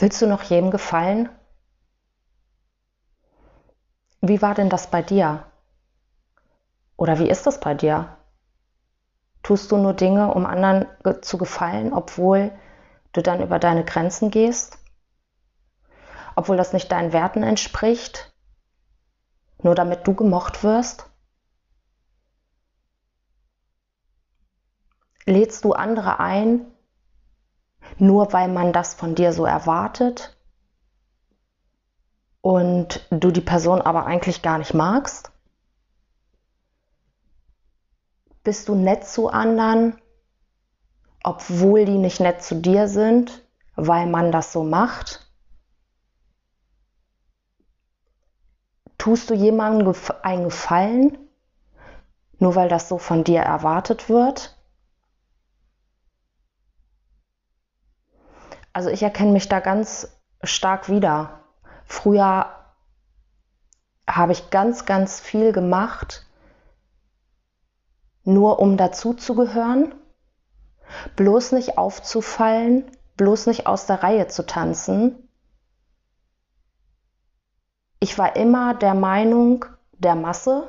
[0.00, 1.28] Willst du noch jedem gefallen?
[4.20, 5.44] Wie war denn das bei dir?
[6.96, 8.16] Oder wie ist das bei dir?
[9.42, 10.86] Tust du nur Dinge, um anderen
[11.22, 12.52] zu gefallen, obwohl
[13.12, 14.78] du dann über deine Grenzen gehst?
[16.36, 18.32] Obwohl das nicht deinen Werten entspricht?
[19.62, 21.10] Nur damit du gemocht wirst?
[25.24, 26.72] Lädst du andere ein,
[27.98, 30.36] nur weil man das von dir so erwartet
[32.40, 35.30] und du die Person aber eigentlich gar nicht magst?
[38.44, 40.00] Bist du nett zu anderen,
[41.22, 43.44] obwohl die nicht nett zu dir sind,
[43.76, 45.26] weil man das so macht?
[48.96, 51.18] Tust du jemandem einen Gefallen,
[52.38, 54.57] nur weil das so von dir erwartet wird?
[58.78, 61.40] Also ich erkenne mich da ganz stark wieder.
[61.84, 62.46] Früher
[64.08, 66.24] habe ich ganz, ganz viel gemacht,
[68.22, 69.96] nur um dazuzugehören,
[71.16, 75.28] bloß nicht aufzufallen, bloß nicht aus der Reihe zu tanzen.
[77.98, 80.68] Ich war immer der Meinung der Masse,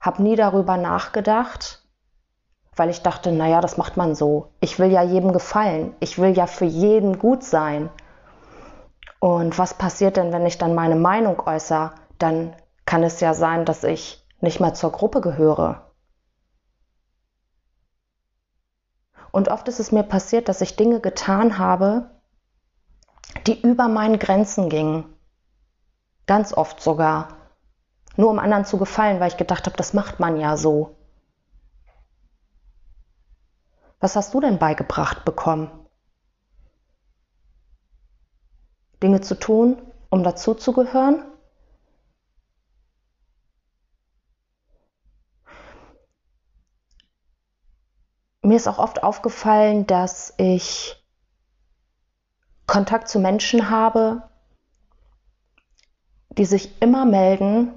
[0.00, 1.79] habe nie darüber nachgedacht,
[2.80, 4.54] weil ich dachte, naja, das macht man so.
[4.58, 5.94] Ich will ja jedem gefallen.
[6.00, 7.90] Ich will ja für jeden gut sein.
[9.18, 11.92] Und was passiert denn, wenn ich dann meine Meinung äußere?
[12.16, 15.90] Dann kann es ja sein, dass ich nicht mehr zur Gruppe gehöre.
[19.30, 22.08] Und oft ist es mir passiert, dass ich Dinge getan habe,
[23.46, 25.04] die über meinen Grenzen gingen.
[26.26, 27.28] Ganz oft sogar.
[28.16, 30.96] Nur um anderen zu gefallen, weil ich gedacht habe, das macht man ja so.
[34.00, 35.70] Was hast du denn beigebracht bekommen?
[39.02, 41.24] Dinge zu tun, um dazuzugehören?
[48.42, 50.96] Mir ist auch oft aufgefallen, dass ich
[52.66, 54.28] Kontakt zu Menschen habe,
[56.30, 57.74] die sich immer melden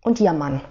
[0.00, 0.62] und jammern.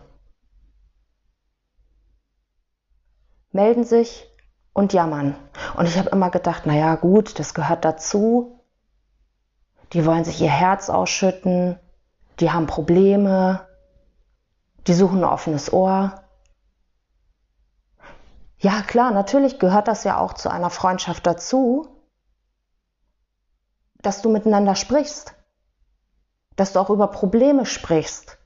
[3.51, 4.27] Melden sich
[4.73, 5.35] und jammern.
[5.75, 8.59] Und ich habe immer gedacht, naja gut, das gehört dazu.
[9.93, 11.77] Die wollen sich ihr Herz ausschütten,
[12.39, 13.67] die haben Probleme,
[14.87, 16.23] die suchen ein offenes Ohr.
[18.57, 21.89] Ja klar, natürlich gehört das ja auch zu einer Freundschaft dazu,
[24.01, 25.33] dass du miteinander sprichst,
[26.55, 28.37] dass du auch über Probleme sprichst,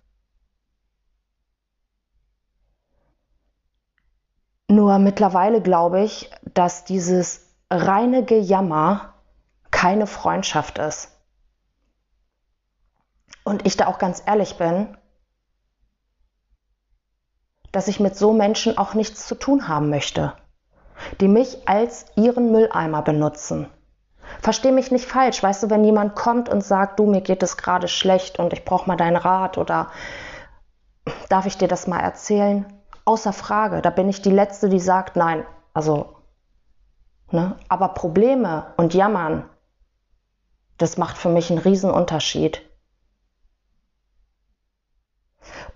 [4.68, 9.14] Nur mittlerweile glaube ich, dass dieses reine Gejammer
[9.72, 11.12] keine Freundschaft ist.
[13.44, 14.98] Und ich da auch ganz ehrlich bin,
[17.72, 20.34] dass ich mit so Menschen auch nichts zu tun haben möchte,
[21.20, 23.70] die mich als ihren Mülleimer benutzen.
[24.42, 27.58] Versteh mich nicht falsch, weißt du, wenn jemand kommt und sagt, du, mir geht es
[27.58, 29.92] gerade schlecht und ich brauche mal deinen Rat oder
[31.30, 32.66] darf ich dir das mal erzählen?
[33.06, 33.82] Außer Frage.
[33.82, 36.16] Da bin ich die Letzte, die sagt, nein, also,
[37.32, 37.58] ne?
[37.70, 39.50] aber Probleme und Jammern,
[40.78, 42.62] das macht für mich einen Riesenunterschied.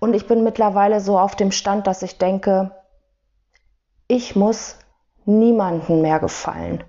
[0.00, 2.74] Und ich bin mittlerweile so auf dem Stand, dass ich denke,
[4.08, 4.76] ich muss
[5.24, 6.82] niemanden mehr gefallen.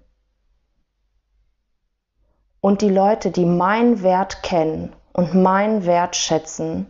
[2.61, 6.89] Und die Leute, die meinen Wert kennen und meinen Wert schätzen,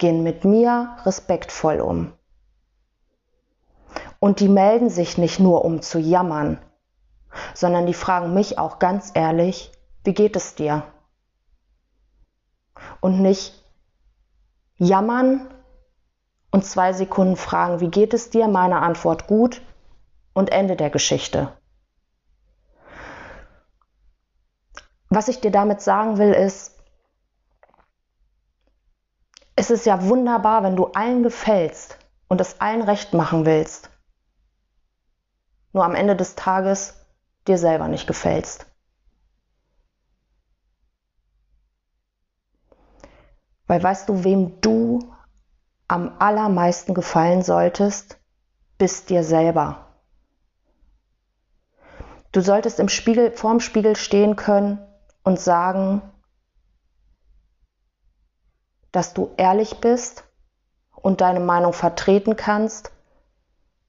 [0.00, 2.12] gehen mit mir respektvoll um.
[4.18, 6.58] Und die melden sich nicht nur, um zu jammern,
[7.54, 9.70] sondern die fragen mich auch ganz ehrlich,
[10.02, 10.82] wie geht es dir?
[13.00, 13.64] Und nicht
[14.76, 15.48] jammern
[16.50, 18.48] und zwei Sekunden fragen, wie geht es dir?
[18.48, 19.62] Meine Antwort gut
[20.32, 21.52] und Ende der Geschichte.
[25.08, 26.79] Was ich dir damit sagen will, ist,
[29.70, 33.90] es ist ja wunderbar, wenn du allen gefällst und es allen recht machen willst.
[35.72, 36.94] Nur am Ende des Tages
[37.46, 38.66] dir selber nicht gefällst.
[43.66, 45.14] Weil weißt du, wem du
[45.86, 48.18] am allermeisten gefallen solltest,
[48.78, 49.86] bist dir selber.
[52.32, 54.78] Du solltest im Spiegel, vorm Spiegel stehen können
[55.22, 56.02] und sagen,
[58.92, 60.24] dass du ehrlich bist
[60.90, 62.92] und deine Meinung vertreten kannst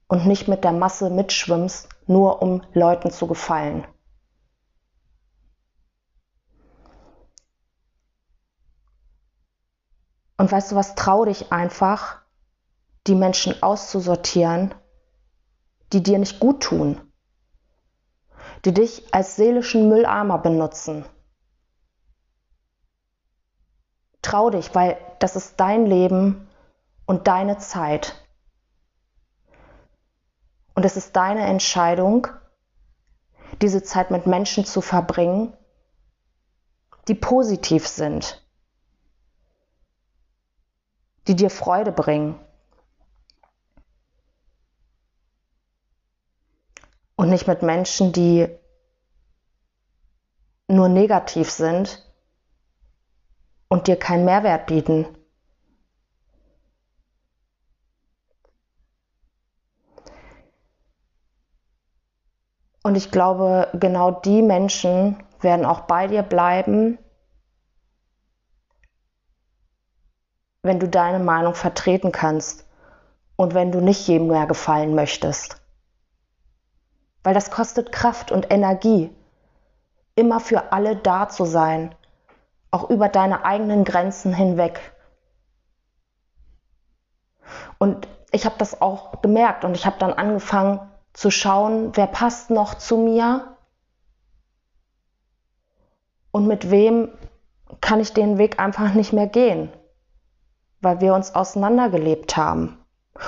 [0.08, 3.86] und nicht mit der Masse mitschwimmst, nur um Leuten zu gefallen.
[10.36, 12.20] Und weißt du was, trau dich einfach,
[13.06, 14.74] die Menschen auszusortieren,
[15.92, 17.00] die dir nicht gut tun,
[18.64, 21.04] die dich als seelischen Mülleimer benutzen.
[24.22, 26.48] Trau dich, weil das ist dein Leben
[27.06, 28.14] und deine Zeit.
[30.74, 32.28] Und es ist deine Entscheidung,
[33.60, 35.52] diese Zeit mit Menschen zu verbringen,
[37.08, 38.42] die positiv sind,
[41.26, 42.38] die dir Freude bringen.
[47.16, 48.48] Und nicht mit Menschen, die
[50.68, 52.11] nur negativ sind
[53.72, 55.06] und dir keinen Mehrwert bieten.
[62.82, 66.98] Und ich glaube, genau die Menschen werden auch bei dir bleiben,
[70.60, 72.68] wenn du deine Meinung vertreten kannst
[73.36, 75.62] und wenn du nicht jedem mehr gefallen möchtest.
[77.22, 79.08] Weil das kostet Kraft und Energie,
[80.14, 81.94] immer für alle da zu sein,
[82.72, 84.80] auch über deine eigenen Grenzen hinweg.
[87.78, 90.80] Und ich habe das auch gemerkt und ich habe dann angefangen
[91.12, 93.56] zu schauen, wer passt noch zu mir
[96.32, 97.10] und mit wem
[97.80, 99.70] kann ich den Weg einfach nicht mehr gehen
[100.82, 102.76] weil wir uns auseinandergelebt haben.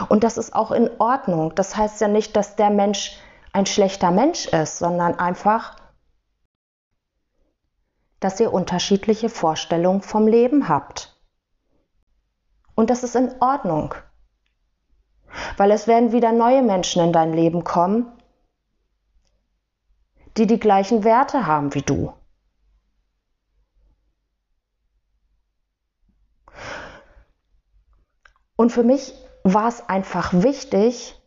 [0.08, 1.54] Und das ist auch in Ordnung.
[1.54, 3.16] Das heißt ja nicht, dass der Mensch
[3.52, 5.76] ein schlechter Mensch ist, sondern einfach,
[8.24, 11.14] dass ihr unterschiedliche Vorstellungen vom Leben habt.
[12.74, 13.94] Und das ist in Ordnung.
[15.58, 18.10] Weil es werden wieder neue Menschen in dein Leben kommen,
[20.38, 22.14] die die gleichen Werte haben wie du.
[28.56, 29.12] Und für mich
[29.42, 31.20] war es einfach wichtig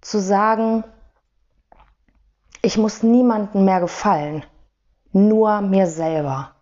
[0.00, 0.84] zu sagen,
[2.62, 4.44] ich muss niemandem mehr gefallen,
[5.26, 6.54] nur mir selber,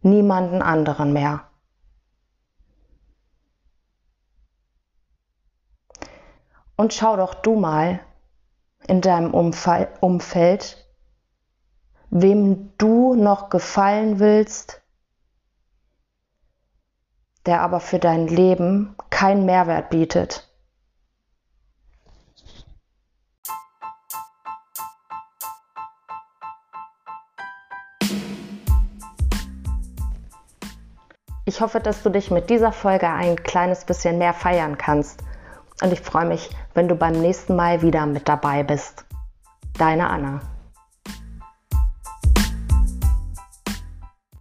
[0.00, 1.44] niemanden anderen mehr.
[6.76, 8.00] Und schau doch du mal
[8.86, 10.88] in deinem Umfeld,
[12.10, 14.82] wem du noch gefallen willst,
[17.46, 20.51] der aber für dein Leben keinen Mehrwert bietet.
[31.44, 35.24] Ich hoffe, dass du dich mit dieser Folge ein kleines bisschen mehr feiern kannst.
[35.82, 39.04] Und ich freue mich, wenn du beim nächsten Mal wieder mit dabei bist.
[39.76, 40.40] Deine Anna.